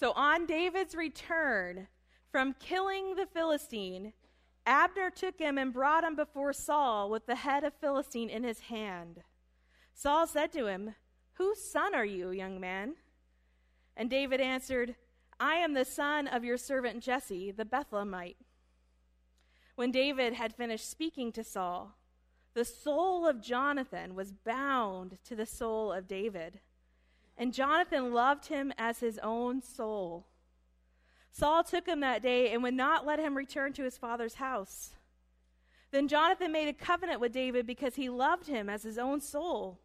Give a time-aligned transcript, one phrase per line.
[0.00, 1.86] So on David's return
[2.32, 4.14] from killing the Philistine,
[4.64, 8.60] Abner took him and brought him before Saul with the head of Philistine in his
[8.60, 9.20] hand.
[9.92, 10.94] Saul said to him,
[11.34, 12.94] Whose son are you, young man?
[13.94, 14.96] And David answered,
[15.38, 18.38] I am the son of your servant Jesse, the Bethlehemite.
[19.74, 21.98] When David had finished speaking to Saul,
[22.54, 26.60] the soul of Jonathan was bound to the soul of David,
[27.40, 30.26] and Jonathan loved him as his own soul.
[31.30, 34.90] Saul took him that day and would not let him return to his father's house.
[35.90, 39.80] Then Jonathan made a covenant with David because he loved him as his own soul.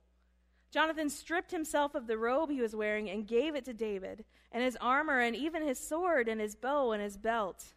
[0.70, 4.62] Jonathan stripped himself of the robe he was wearing and gave it to David, and
[4.62, 7.68] his armor, and even his sword, and his bow, and his belt.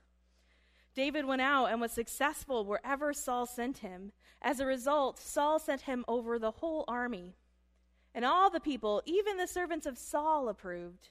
[0.92, 4.10] David went out and was successful wherever Saul sent him.
[4.42, 7.36] As a result, Saul sent him over the whole army.
[8.14, 11.10] And all the people, even the servants of Saul, approved.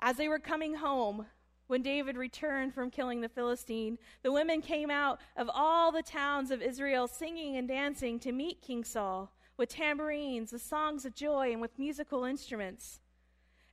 [0.00, 1.26] As they were coming home,
[1.66, 6.50] when David returned from killing the Philistine, the women came out of all the towns
[6.50, 11.50] of Israel singing and dancing to meet King Saul with tambourines, with songs of joy,
[11.50, 13.00] and with musical instruments.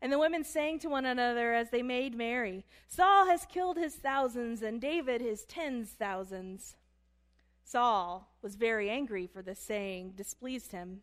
[0.02, 3.95] And the women sang to one another as they made merry Saul has killed his
[3.95, 6.75] thousands, and David his tens thousands.
[7.63, 11.02] Saul was very angry, for this saying displeased him.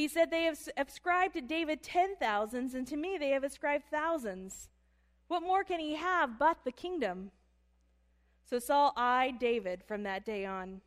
[0.00, 3.84] He said, They have ascribed to David ten thousands, and to me they have ascribed
[3.90, 4.70] thousands.
[5.28, 7.32] What more can he have but the kingdom?
[8.48, 10.80] So Saul eyed David from that day on.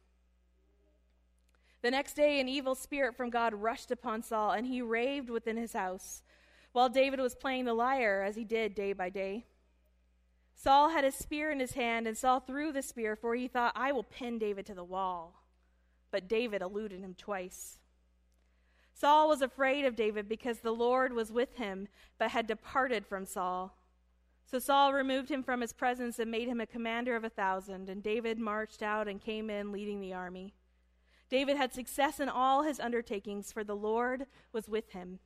[1.84, 5.58] The next day, an evil spirit from God rushed upon Saul, and he raved within
[5.58, 6.23] his house,
[6.72, 9.45] while David was playing the lyre, as he did day by day.
[10.56, 13.73] Saul had a spear in his hand, and Saul threw the spear, for he thought,
[13.75, 15.44] I will pin David to the wall.
[16.09, 17.78] But David eluded him twice.
[18.94, 21.88] Saul was afraid of David because the Lord was with him,
[22.18, 23.76] but had departed from Saul.
[24.46, 27.90] So Saul removed him from his presence and made him a commander of a thousand,
[27.90, 30.53] and David marched out and came in leading the army.
[31.30, 35.20] David had success in all his undertakings, for the Lord was with him.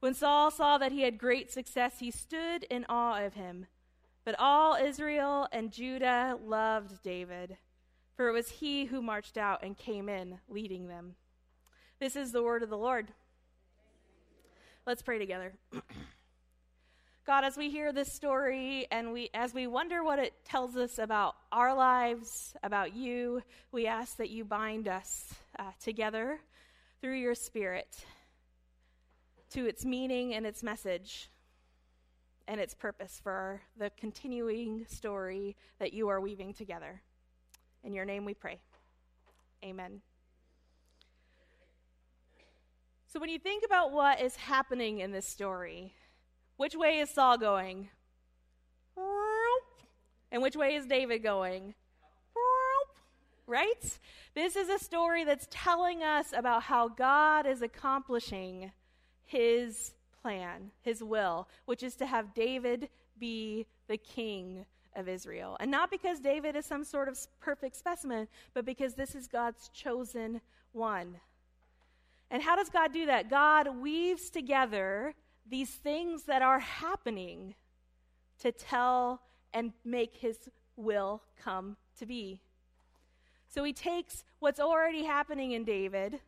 [0.00, 3.66] When Saul saw that he had great success, he stood in awe of him.
[4.24, 7.58] But all Israel and Judah loved David,
[8.16, 11.16] for it was he who marched out and came in leading them.
[12.02, 13.06] This is the word of the Lord.
[14.88, 15.52] Let's pray together.
[17.28, 20.98] God, as we hear this story and we, as we wonder what it tells us
[20.98, 23.40] about our lives, about you,
[23.70, 26.40] we ask that you bind us uh, together
[27.00, 28.04] through your Spirit
[29.50, 31.30] to its meaning and its message
[32.48, 37.00] and its purpose for the continuing story that you are weaving together.
[37.84, 38.58] In your name we pray.
[39.64, 40.02] Amen.
[43.12, 45.92] So, when you think about what is happening in this story,
[46.56, 47.90] which way is Saul going?
[50.30, 51.74] And which way is David going?
[53.46, 53.98] Right?
[54.34, 58.72] This is a story that's telling us about how God is accomplishing
[59.26, 59.92] his
[60.22, 64.64] plan, his will, which is to have David be the king
[64.96, 65.58] of Israel.
[65.60, 69.68] And not because David is some sort of perfect specimen, but because this is God's
[69.68, 70.40] chosen
[70.72, 71.16] one.
[72.32, 73.28] And how does God do that?
[73.28, 75.14] God weaves together
[75.48, 77.54] these things that are happening
[78.40, 79.20] to tell
[79.52, 80.38] and make his
[80.74, 82.40] will come to be.
[83.48, 86.20] So he takes what's already happening in David,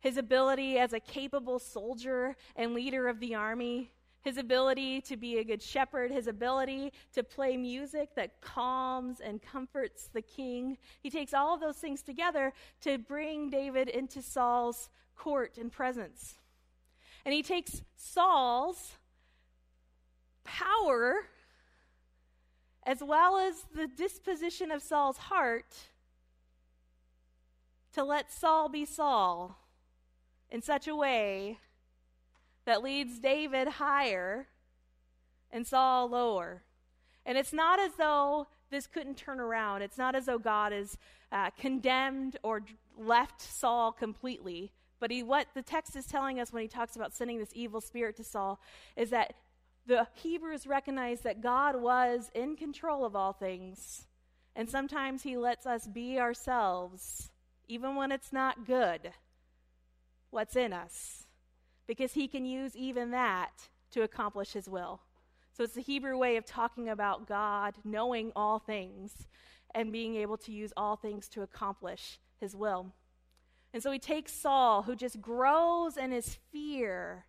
[0.00, 5.38] his ability as a capable soldier and leader of the army, his ability to be
[5.38, 10.76] a good shepherd, his ability to play music that calms and comforts the king.
[11.02, 12.52] He takes all of those things together
[12.82, 14.90] to bring David into Saul's
[15.20, 16.36] court and presence.
[17.24, 18.92] And he takes Saul's
[20.44, 21.26] power
[22.86, 25.74] as well as the disposition of Saul's heart
[27.92, 29.58] to let Saul be Saul
[30.50, 31.58] in such a way
[32.64, 34.46] that leads David higher
[35.50, 36.62] and Saul lower.
[37.26, 39.82] And it's not as though this couldn't turn around.
[39.82, 40.96] It's not as though God is
[41.30, 42.62] uh, condemned or
[42.96, 44.72] left Saul completely.
[45.00, 47.80] But he, what the text is telling us when he talks about sending this evil
[47.80, 48.60] spirit to Saul
[48.96, 49.34] is that
[49.86, 54.06] the Hebrews recognized that God was in control of all things.
[54.54, 57.30] And sometimes he lets us be ourselves,
[57.66, 59.12] even when it's not good,
[60.30, 61.24] what's in us.
[61.86, 65.00] Because he can use even that to accomplish his will.
[65.52, 69.26] So it's the Hebrew way of talking about God knowing all things
[69.74, 72.92] and being able to use all things to accomplish his will.
[73.72, 77.26] And so he takes Saul, who just grows in his fear,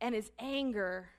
[0.00, 1.10] and his anger.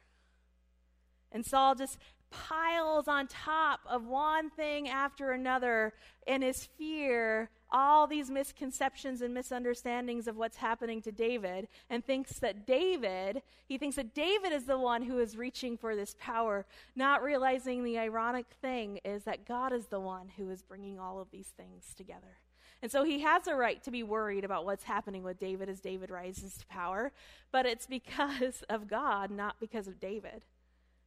[1.31, 1.97] And Saul just
[2.29, 5.93] piles on top of one thing after another
[6.25, 12.39] in his fear all these misconceptions and misunderstandings of what's happening to David and thinks
[12.39, 16.65] that David, he thinks that David is the one who is reaching for this power,
[16.95, 21.19] not realizing the ironic thing is that God is the one who is bringing all
[21.19, 22.37] of these things together.
[22.81, 25.79] And so he has a right to be worried about what's happening with David as
[25.79, 27.11] David rises to power,
[27.51, 30.45] but it's because of God, not because of David.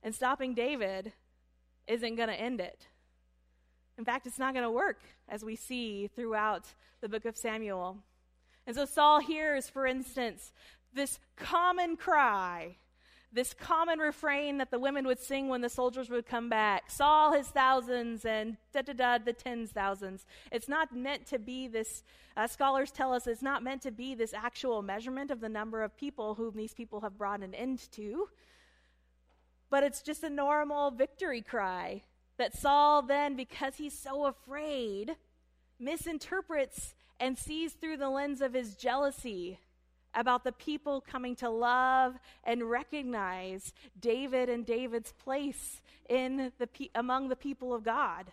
[0.03, 1.13] And stopping David
[1.87, 2.87] isn't going to end it.
[3.97, 4.99] In fact, it's not going to work,
[5.29, 6.65] as we see throughout
[7.01, 7.99] the book of Samuel.
[8.67, 10.53] And so Saul hears, for instance,
[10.93, 12.77] this common cry,
[13.33, 17.33] this common refrain that the women would sing when the soldiers would come back Saul
[17.33, 20.25] his thousands and da da da the tens thousands.
[20.53, 22.05] It's not meant to be this,
[22.37, 25.83] uh, scholars tell us it's not meant to be this actual measurement of the number
[25.83, 28.29] of people whom these people have brought an end to,
[29.69, 32.03] but it's just a normal victory cry
[32.39, 35.17] that Saul then, because he's so afraid,
[35.79, 39.61] misinterprets and sees through the lens of his jealousy
[40.15, 42.15] about the people coming to love
[42.45, 48.33] and recognize David and David's place in the among the people of God.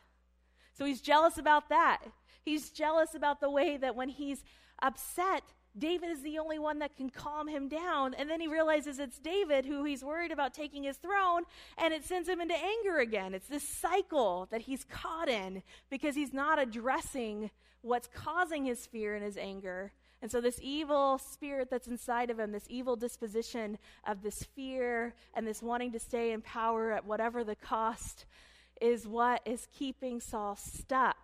[0.78, 2.00] So he's jealous about that.
[2.44, 4.44] He's jealous about the way that when he's
[4.82, 5.44] upset,
[5.78, 8.14] David is the only one that can calm him down.
[8.14, 11.44] And then he realizes it's David who he's worried about taking his throne,
[11.78, 13.34] and it sends him into anger again.
[13.34, 17.52] It's this cycle that he's caught in because he's not addressing
[17.82, 19.94] what's causing his fear and his anger.
[20.22, 25.16] And so, this evil spirit that's inside of him, this evil disposition of this fear
[25.34, 28.26] and this wanting to stay in power at whatever the cost,
[28.80, 31.18] is what is keeping Saul stuck.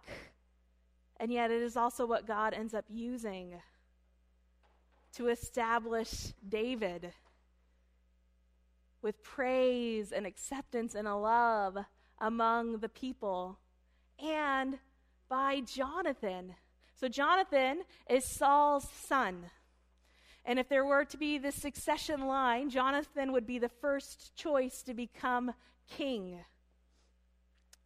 [1.19, 3.53] And yet, it is also what God ends up using
[5.17, 7.11] to establish David
[9.01, 11.77] with praise and acceptance and a love
[12.19, 13.57] among the people,
[14.23, 14.77] and
[15.27, 16.53] by Jonathan.
[16.95, 19.45] So, Jonathan is Saul's son.
[20.45, 24.81] And if there were to be the succession line, Jonathan would be the first choice
[24.83, 25.53] to become
[25.89, 26.39] king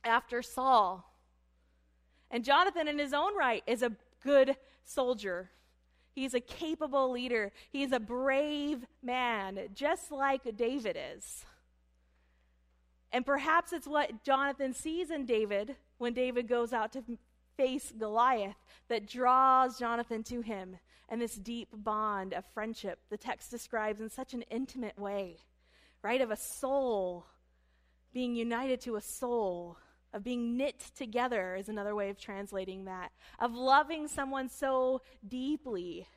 [0.04, 1.12] after Saul.
[2.30, 3.94] And Jonathan, in his own right, is a
[4.24, 5.50] good soldier.
[6.22, 7.52] He's a capable leader.
[7.72, 11.44] He's a brave man, just like David is.
[13.12, 17.04] And perhaps it's what Jonathan sees in David when David goes out to
[17.58, 18.56] face Goliath
[18.88, 20.78] that draws Jonathan to him
[21.10, 25.38] and this deep bond of friendship the text describes in such an intimate way,
[26.04, 26.22] right?
[26.22, 27.26] Of a soul
[28.14, 29.80] being united to a soul
[30.14, 36.08] of being knit together is another way of translating that, of loving someone so deeply.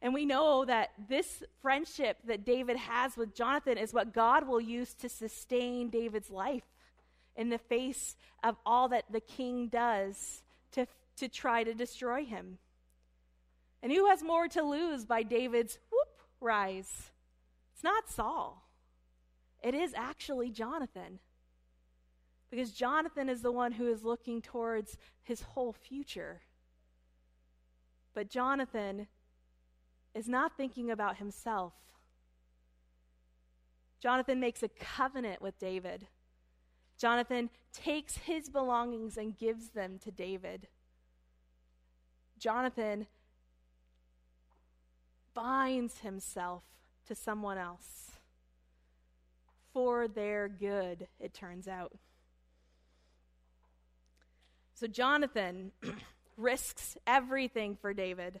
[0.00, 4.60] And we know that this friendship that David has with Jonathan is what God will
[4.60, 6.64] use to sustain David's life
[7.36, 10.86] in the face of all that the king does to,
[11.16, 12.58] to try to destroy him.
[13.82, 17.10] And who has more to lose by David's whoop rise?
[17.74, 18.62] It's not Saul,
[19.62, 21.18] it is actually Jonathan.
[22.54, 26.42] Because Jonathan is the one who is looking towards his whole future.
[28.14, 29.08] But Jonathan
[30.14, 31.72] is not thinking about himself.
[34.00, 36.06] Jonathan makes a covenant with David.
[36.96, 40.68] Jonathan takes his belongings and gives them to David.
[42.38, 43.08] Jonathan
[45.34, 46.62] binds himself
[47.08, 48.12] to someone else
[49.72, 51.94] for their good, it turns out.
[54.74, 55.70] So Jonathan
[56.36, 58.40] risks everything for David.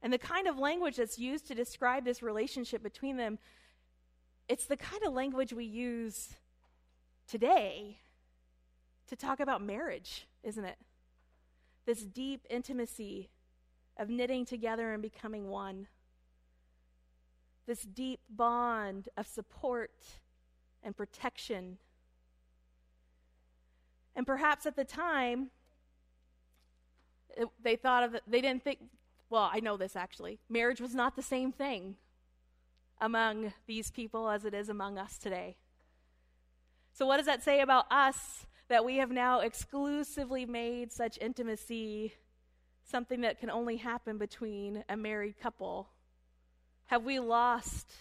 [0.00, 3.38] And the kind of language that's used to describe this relationship between them,
[4.48, 6.34] it's the kind of language we use
[7.26, 7.98] today
[9.08, 10.76] to talk about marriage, isn't it?
[11.86, 13.30] This deep intimacy
[13.96, 15.88] of knitting together and becoming one.
[17.66, 19.90] This deep bond of support
[20.82, 21.78] and protection
[24.16, 25.50] and perhaps at the time,
[27.36, 28.78] it, they thought of it, they didn't think,
[29.30, 30.38] well, I know this actually.
[30.48, 31.96] Marriage was not the same thing
[33.00, 35.56] among these people as it is among us today.
[36.92, 42.14] So, what does that say about us that we have now exclusively made such intimacy
[42.84, 45.88] something that can only happen between a married couple?
[46.86, 47.92] Have we lost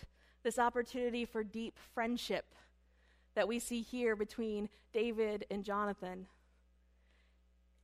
[0.43, 2.45] this opportunity for deep friendship
[3.35, 6.27] that we see here between David and Jonathan.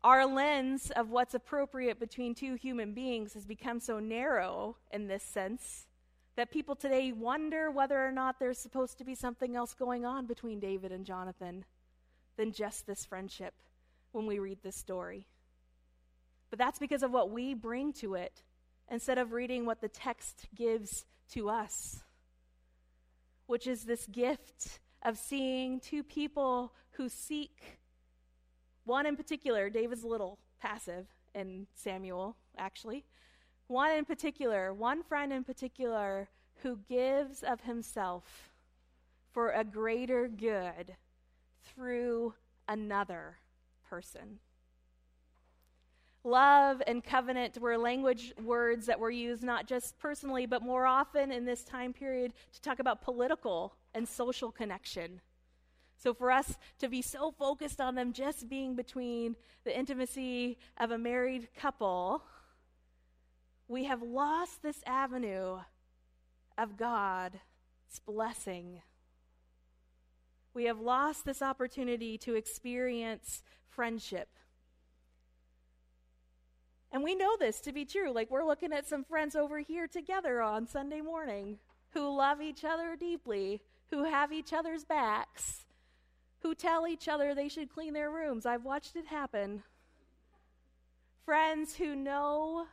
[0.03, 5.23] Our lens of what's appropriate between two human beings has become so narrow in this
[5.23, 5.87] sense
[6.37, 10.25] that people today wonder whether or not there's supposed to be something else going on
[10.25, 11.65] between David and Jonathan
[12.37, 13.53] than just this friendship
[14.13, 15.27] when we read this story.
[16.49, 18.43] But that's because of what we bring to it
[18.89, 22.03] instead of reading what the text gives to us,
[23.45, 27.79] which is this gift of seeing two people who seek
[28.85, 33.05] one in particular, David's a little passive in Samuel, actually.
[33.67, 36.27] One in particular, one friend in particular,
[36.63, 38.49] who gives of himself
[39.31, 40.95] for a greater good
[41.63, 42.33] through
[42.67, 43.37] another
[43.89, 44.39] person.
[46.23, 51.31] Love and covenant were language words that were used not just personally, but more often
[51.31, 55.21] in this time period to talk about political and social connection.
[55.97, 60.91] So, for us to be so focused on them just being between the intimacy of
[60.91, 62.23] a married couple,
[63.67, 65.59] we have lost this avenue
[66.57, 67.39] of God's
[68.05, 68.81] blessing.
[70.53, 74.29] We have lost this opportunity to experience friendship.
[76.91, 78.11] And we know this to be true.
[78.11, 81.59] Like, we're looking at some friends over here together on Sunday morning
[81.91, 85.65] who love each other deeply, who have each other's backs,
[86.41, 88.45] who tell each other they should clean their rooms.
[88.45, 89.63] I've watched it happen.
[91.25, 92.65] Friends who know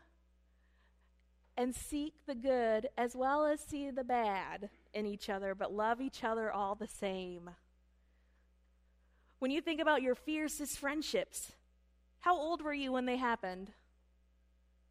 [1.56, 6.00] and seek the good as well as see the bad in each other, but love
[6.00, 7.50] each other all the same.
[9.38, 11.52] When you think about your fiercest friendships,
[12.20, 13.72] how old were you when they happened?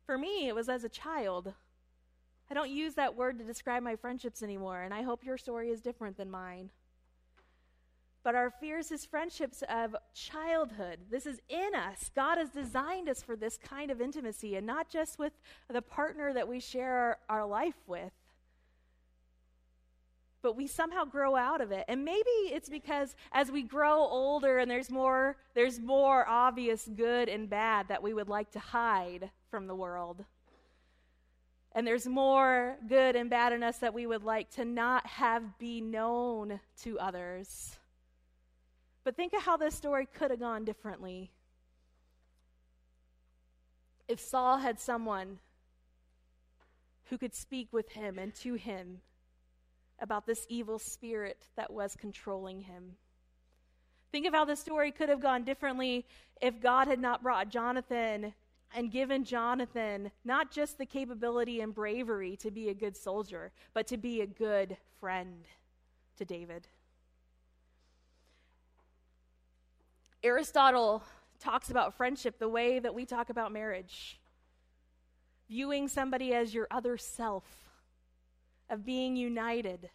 [0.05, 1.53] For me, it was as a child.
[2.49, 5.69] I don't use that word to describe my friendships anymore, and I hope your story
[5.69, 6.69] is different than mine
[8.25, 10.97] but our fiercest friendships of childhood.
[11.11, 12.09] This is in us.
[12.15, 15.33] God has designed us for this kind of intimacy, and not just with
[15.71, 18.11] the partner that we share our, our life with.
[20.41, 21.85] But we somehow grow out of it.
[21.87, 27.29] And maybe it's because as we grow older and there's more there's more obvious good
[27.29, 30.25] and bad that we would like to hide from the world.
[31.75, 35.59] And there's more good and bad in us that we would like to not have
[35.59, 37.75] be known to others.
[39.03, 41.31] But think of how this story could have gone differently.
[44.07, 45.39] If Saul had someone
[47.09, 49.01] who could speak with him and to him
[49.99, 52.95] about this evil spirit that was controlling him.
[54.11, 56.05] Think of how the story could have gone differently
[56.41, 58.33] if God had not brought Jonathan
[58.73, 63.87] and given Jonathan not just the capability and bravery to be a good soldier, but
[63.87, 65.45] to be a good friend
[66.17, 66.67] to David.
[70.23, 71.03] Aristotle
[71.39, 74.19] talks about friendship the way that we talk about marriage
[75.47, 77.43] viewing somebody as your other self,
[78.69, 79.89] of being united.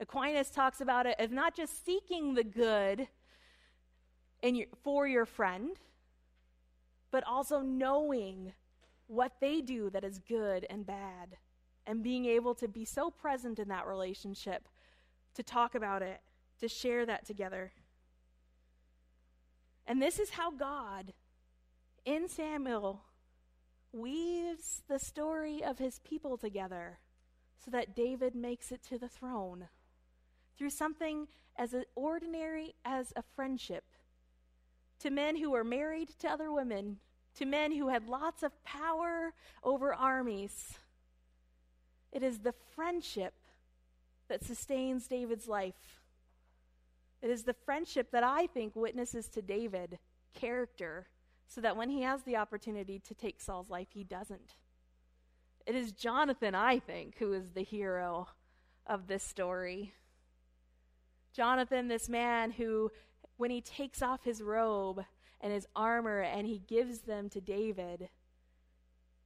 [0.00, 3.08] Aquinas talks about it of not just seeking the good
[4.42, 5.70] your, for your friend,
[7.16, 8.52] but also knowing
[9.06, 11.38] what they do that is good and bad,
[11.86, 14.68] and being able to be so present in that relationship,
[15.32, 16.20] to talk about it,
[16.60, 17.72] to share that together.
[19.86, 21.14] And this is how God,
[22.04, 23.00] in Samuel,
[23.94, 26.98] weaves the story of his people together
[27.64, 29.68] so that David makes it to the throne
[30.58, 33.84] through something as ordinary as a friendship
[35.06, 36.96] to men who were married to other women,
[37.36, 39.32] to men who had lots of power
[39.62, 40.80] over armies.
[42.10, 43.32] It is the friendship
[44.26, 46.00] that sustains David's life.
[47.22, 50.00] It is the friendship that I think witnesses to David
[50.34, 51.06] character
[51.46, 54.54] so that when he has the opportunity to take Saul's life, he doesn't.
[55.66, 58.26] It is Jonathan, I think, who is the hero
[58.88, 59.94] of this story.
[61.32, 62.90] Jonathan, this man who,
[63.36, 65.04] when he takes off his robe
[65.40, 68.08] and his armor and he gives them to David,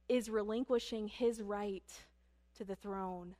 [0.09, 1.89] is relinquishing his right
[2.57, 3.35] to the throne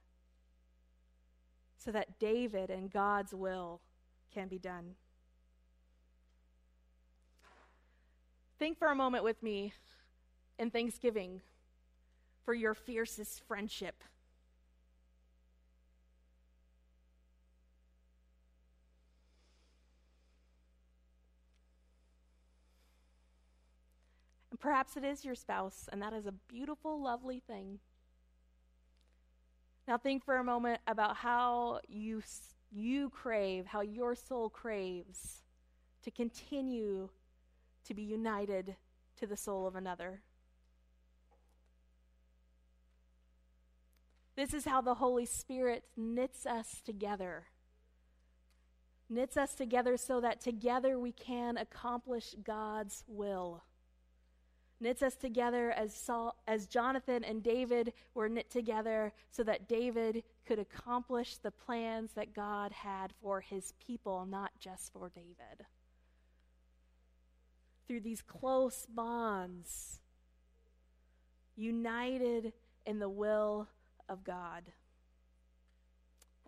[1.78, 3.82] so that David and God's will
[4.34, 4.96] can be done.
[8.58, 9.74] Think for a moment with me
[10.60, 11.42] in Thanksgiving
[12.46, 14.04] for your fiercest friendship.
[24.62, 27.80] Perhaps it is your spouse, and that is a beautiful, lovely thing.
[29.88, 32.22] Now, think for a moment about how you
[32.72, 35.42] you crave, how your soul craves
[36.04, 37.10] to continue
[37.86, 38.78] to be united
[39.20, 40.22] to the soul of another.
[44.38, 47.48] This is how the Holy Spirit knits us together.
[49.10, 53.64] Knits us together so that together we can accomplish God's will.
[54.82, 60.24] Knits us together as, Saul, as Jonathan and David were knit together so that David
[60.48, 65.68] could accomplish the plans that God had for his people, not just for David.
[67.88, 70.00] Through these close bonds,
[71.56, 72.52] united
[72.88, 73.68] in the will
[74.10, 74.64] of God.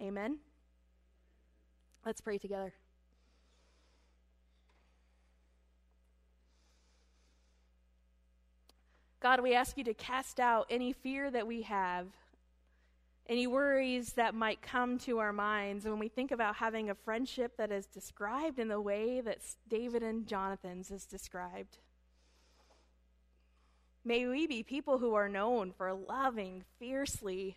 [0.01, 0.39] Amen.
[2.03, 2.73] Let's pray together.
[9.23, 12.07] God, we ask you to cast out any fear that we have,
[13.25, 17.55] any worries that might come to our minds when we think about having a friendship
[17.55, 19.37] that is described in the way that
[19.69, 21.77] David and Jonathan's is described.
[24.03, 27.55] May we be people who are known for loving fiercely.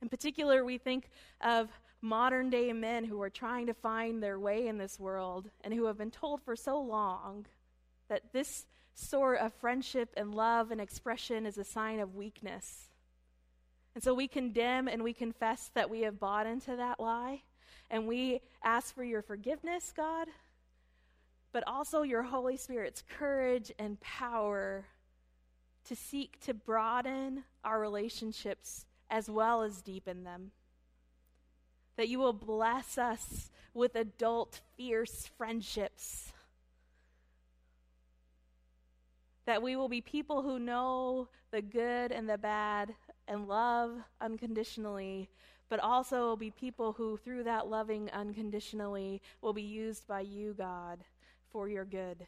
[0.00, 1.10] In particular, we think
[1.42, 1.68] of
[2.00, 5.84] modern day men who are trying to find their way in this world and who
[5.84, 7.44] have been told for so long
[8.08, 8.64] that this
[8.94, 12.88] sort of friendship and love and expression is a sign of weakness.
[13.94, 17.42] And so we condemn and we confess that we have bought into that lie.
[17.90, 20.28] And we ask for your forgiveness, God,
[21.52, 24.84] but also your Holy Spirit's courage and power
[25.88, 30.52] to seek to broaden our relationships as well as deepen them.
[31.96, 36.32] That you will bless us with adult, fierce friendships.
[39.46, 42.94] That we will be people who know the good and the bad
[43.26, 45.28] and love unconditionally,
[45.68, 51.00] but also be people who, through that loving unconditionally, will be used by you, God
[51.50, 52.26] for your good.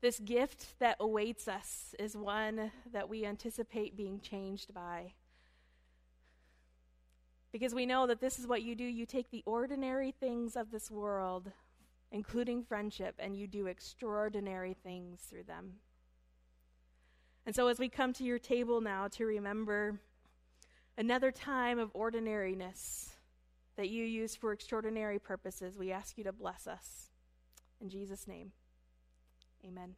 [0.00, 5.14] This gift that awaits us is one that we anticipate being changed by.
[7.52, 8.84] Because we know that this is what you do.
[8.84, 11.52] You take the ordinary things of this world,
[12.14, 15.72] including friendship, and you do extraordinary things through them.
[17.44, 19.98] And so, as we come to your table now to remember
[20.96, 23.10] another time of ordinariness,
[23.76, 25.76] that you use for extraordinary purposes.
[25.76, 27.10] We ask you to bless us.
[27.80, 28.52] In Jesus' name,
[29.66, 29.96] amen.